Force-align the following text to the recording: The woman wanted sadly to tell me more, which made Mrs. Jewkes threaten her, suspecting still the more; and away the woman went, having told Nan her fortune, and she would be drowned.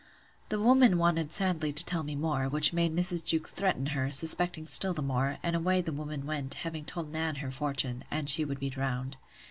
The 0.49 0.59
woman 0.59 0.97
wanted 0.97 1.31
sadly 1.31 1.71
to 1.73 1.85
tell 1.85 2.01
me 2.01 2.15
more, 2.15 2.49
which 2.49 2.73
made 2.73 2.95
Mrs. 2.95 3.23
Jewkes 3.23 3.51
threaten 3.51 3.85
her, 3.93 4.11
suspecting 4.11 4.65
still 4.65 4.95
the 4.95 5.03
more; 5.03 5.37
and 5.43 5.55
away 5.55 5.79
the 5.79 5.91
woman 5.93 6.25
went, 6.25 6.55
having 6.55 6.85
told 6.85 7.11
Nan 7.11 7.35
her 7.35 7.51
fortune, 7.51 8.03
and 8.09 8.27
she 8.27 8.43
would 8.43 8.59
be 8.59 8.71
drowned. 8.71 9.17